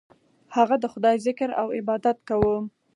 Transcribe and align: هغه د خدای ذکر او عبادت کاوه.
هغه 0.55 0.75
د 0.79 0.85
خدای 0.93 1.15
ذکر 1.27 1.49
او 1.61 1.67
عبادت 1.77 2.17
کاوه. 2.27 2.57